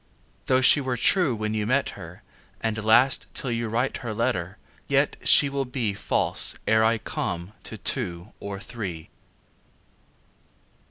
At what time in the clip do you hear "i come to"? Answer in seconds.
6.83-7.77